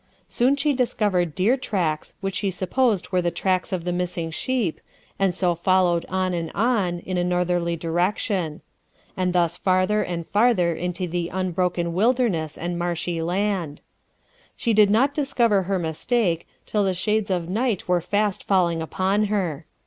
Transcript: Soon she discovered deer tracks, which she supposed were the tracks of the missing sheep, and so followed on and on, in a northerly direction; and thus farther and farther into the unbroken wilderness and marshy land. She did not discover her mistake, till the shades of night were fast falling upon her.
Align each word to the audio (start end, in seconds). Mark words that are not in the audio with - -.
Soon 0.27 0.55
she 0.55 0.73
discovered 0.73 1.35
deer 1.35 1.55
tracks, 1.55 2.15
which 2.21 2.33
she 2.33 2.49
supposed 2.49 3.11
were 3.11 3.21
the 3.21 3.29
tracks 3.29 3.71
of 3.71 3.83
the 3.85 3.91
missing 3.93 4.31
sheep, 4.31 4.81
and 5.19 5.35
so 5.35 5.53
followed 5.53 6.07
on 6.09 6.33
and 6.33 6.49
on, 6.55 7.01
in 7.01 7.19
a 7.19 7.23
northerly 7.23 7.75
direction; 7.75 8.61
and 9.15 9.31
thus 9.33 9.57
farther 9.57 10.01
and 10.01 10.25
farther 10.25 10.73
into 10.73 11.07
the 11.07 11.29
unbroken 11.29 11.93
wilderness 11.93 12.57
and 12.57 12.79
marshy 12.79 13.21
land. 13.21 13.79
She 14.57 14.73
did 14.73 14.89
not 14.89 15.13
discover 15.13 15.61
her 15.61 15.77
mistake, 15.77 16.47
till 16.65 16.83
the 16.83 16.95
shades 16.95 17.29
of 17.29 17.47
night 17.47 17.87
were 17.87 18.01
fast 18.01 18.43
falling 18.43 18.81
upon 18.81 19.25
her. 19.25 19.67